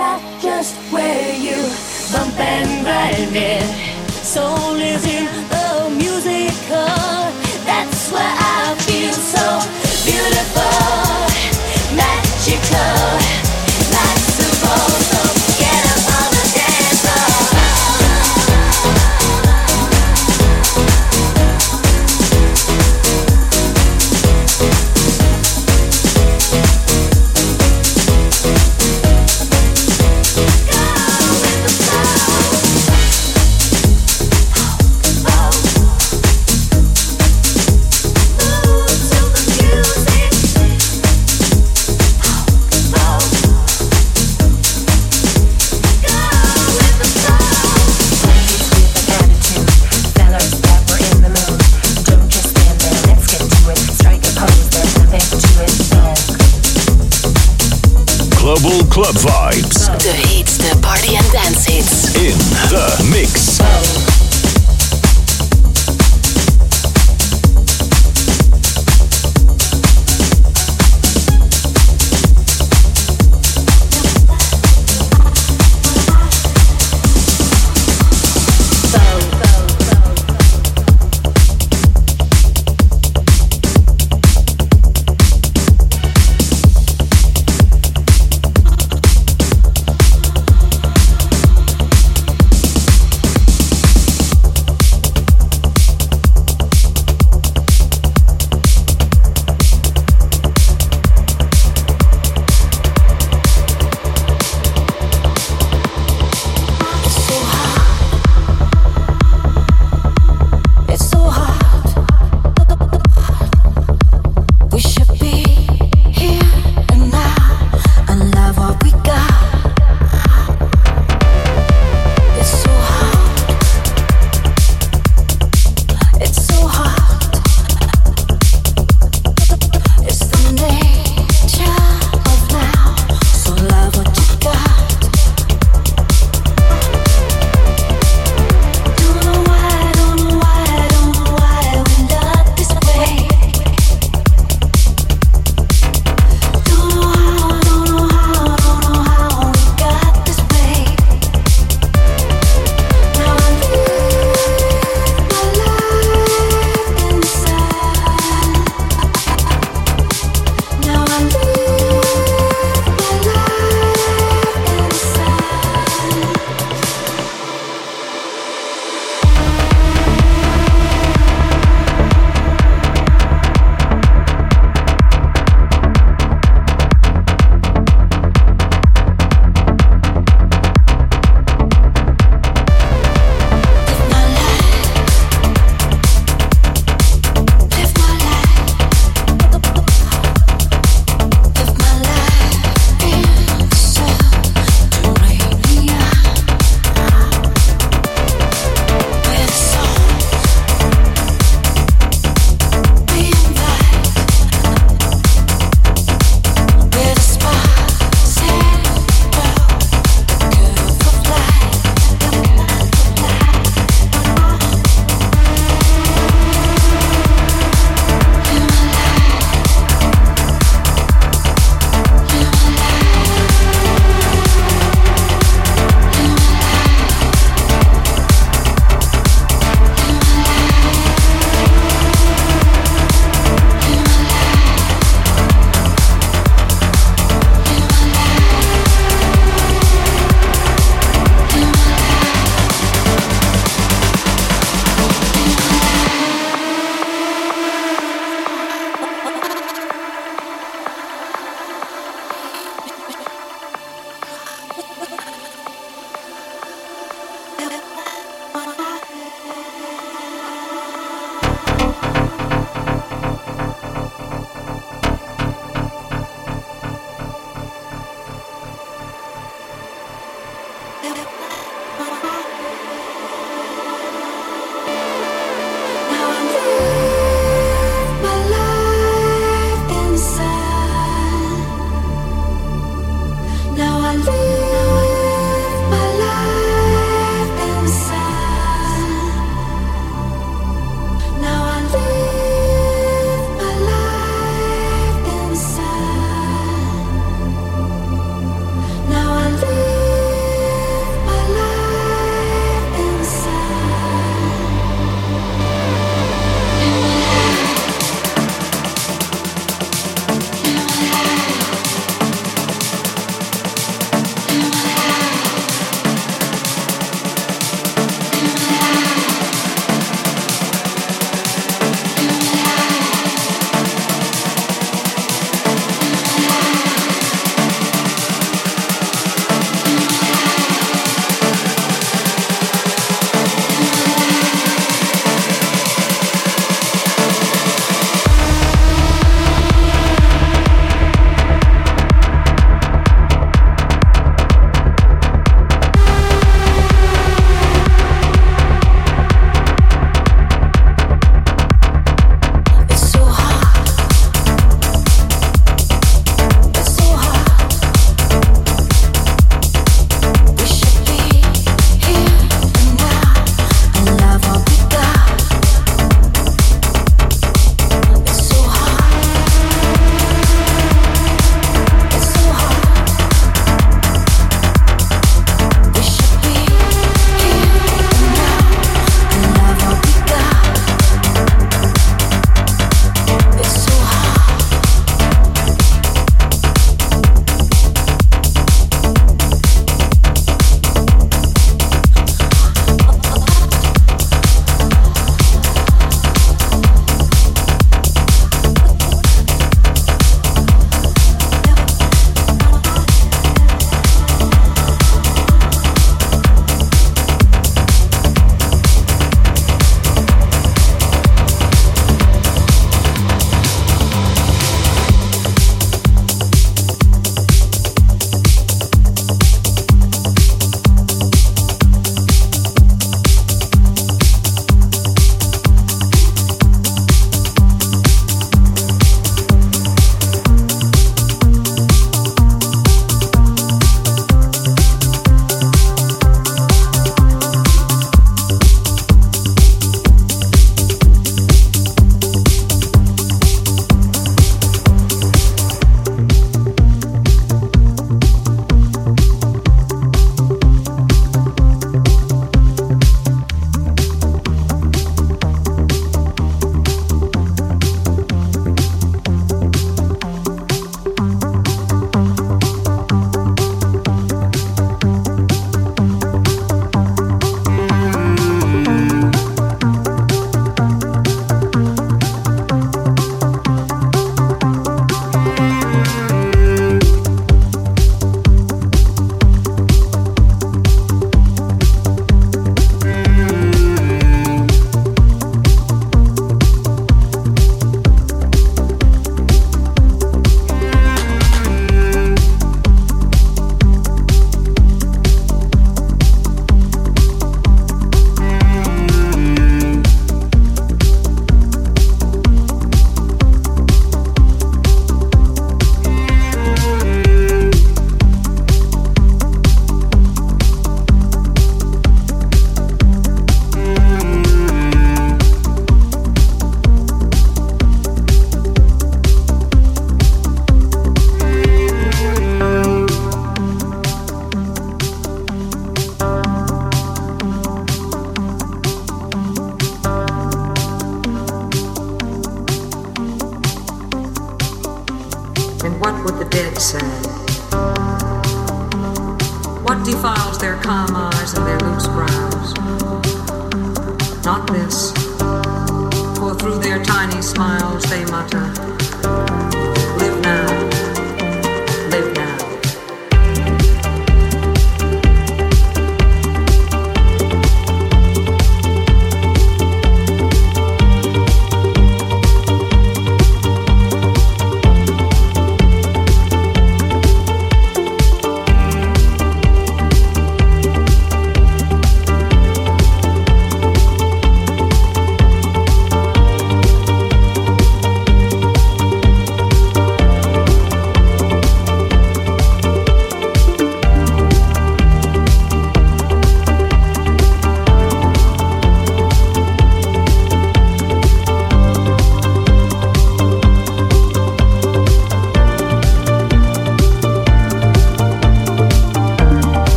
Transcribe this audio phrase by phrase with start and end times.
[0.00, 1.60] not just where you
[2.10, 3.62] bump and grind it.
[4.24, 6.54] Soul is in the music,
[7.68, 8.30] that's why
[8.62, 9.89] I feel so.
[59.00, 59.39] Club vibes.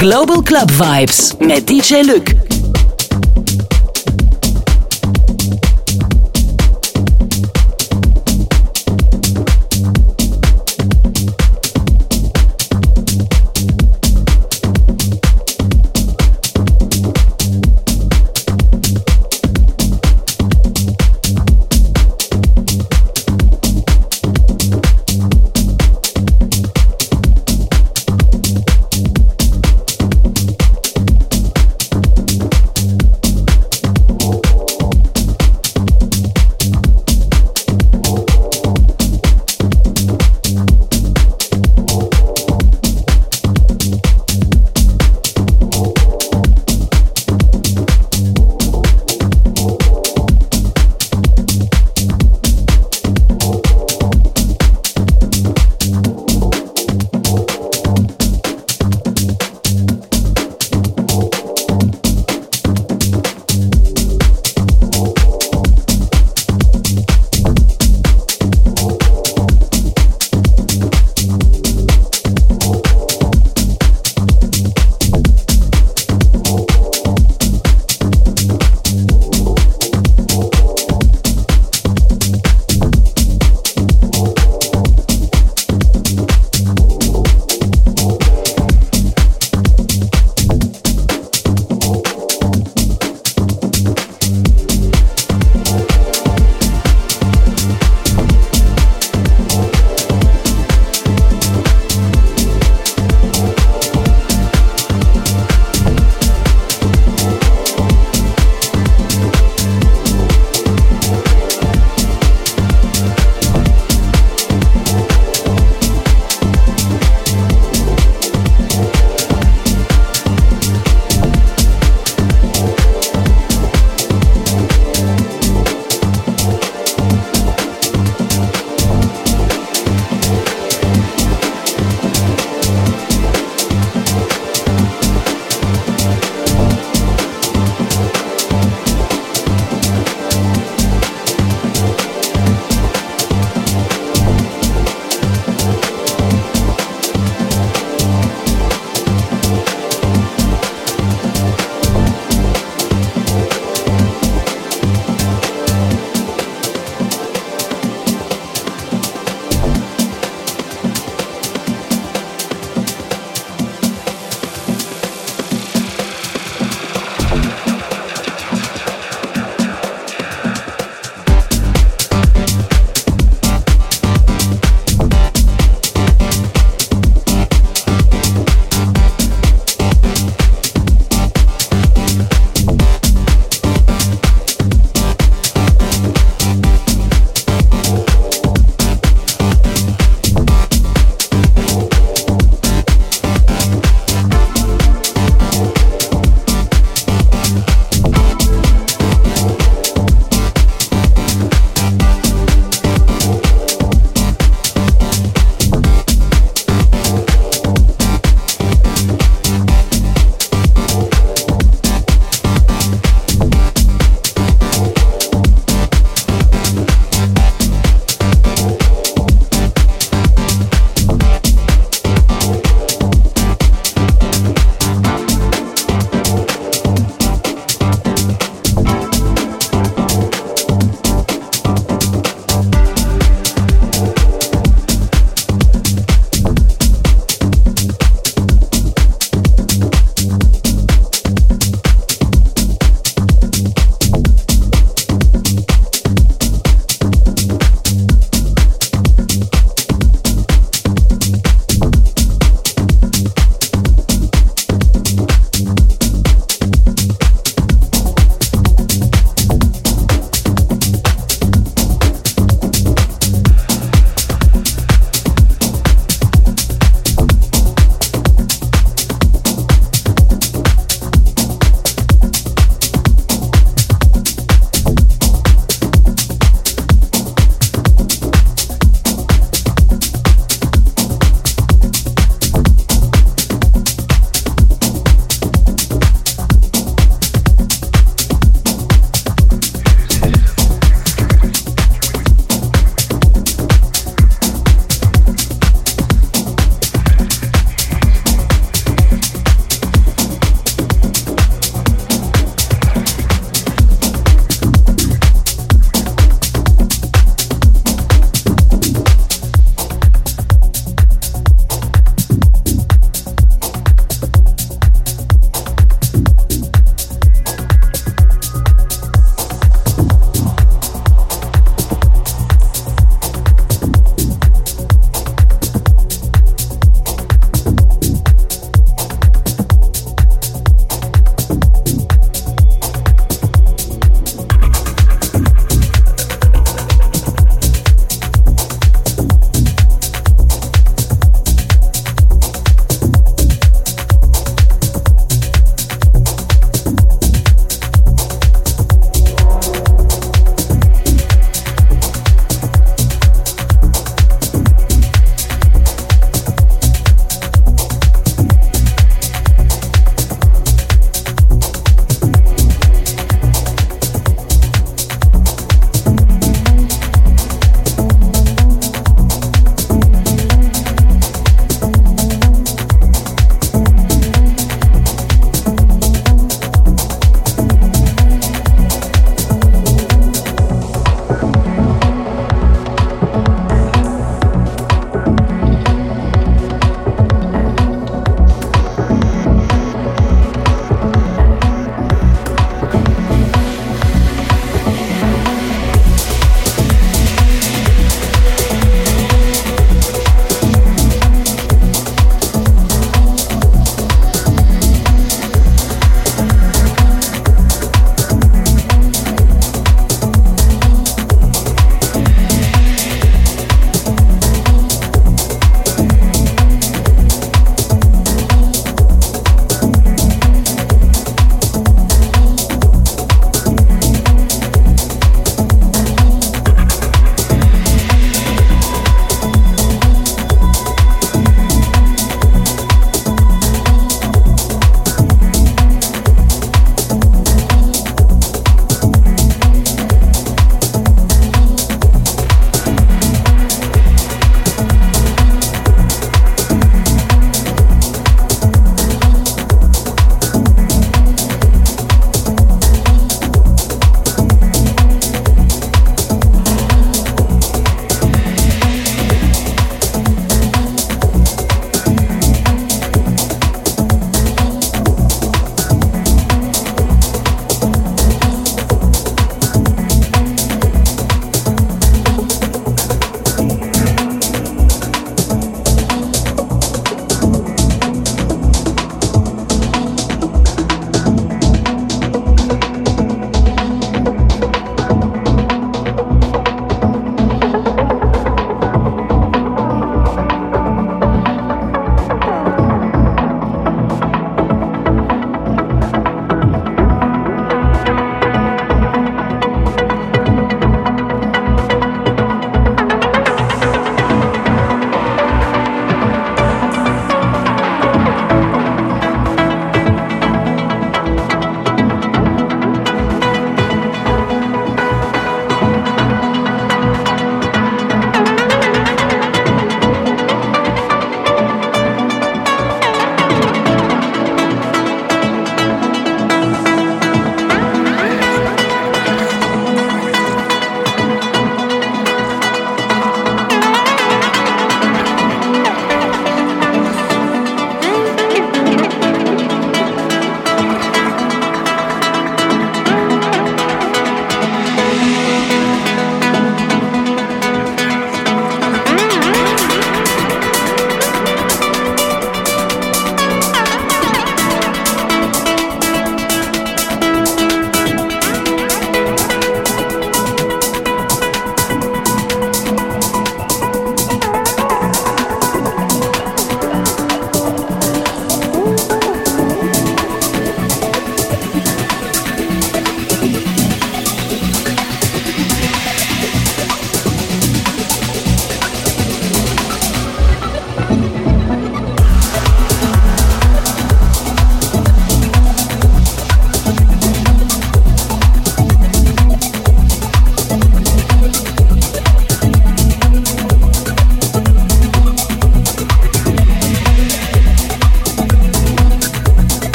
[0.00, 2.39] Global Club Vibes met DJ Luc.